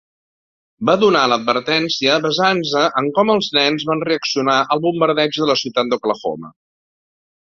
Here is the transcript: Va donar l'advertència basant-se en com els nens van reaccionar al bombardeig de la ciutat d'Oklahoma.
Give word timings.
Va 0.89 0.93
donar 1.01 1.19
l'advertència 1.31 2.15
basant-se 2.23 2.81
en 3.01 3.11
com 3.19 3.33
els 3.35 3.49
nens 3.59 3.85
van 3.91 4.01
reaccionar 4.11 4.57
al 4.77 4.83
bombardeig 4.87 5.39
de 5.43 5.51
la 5.51 5.61
ciutat 5.65 5.93
d'Oklahoma. 5.93 6.51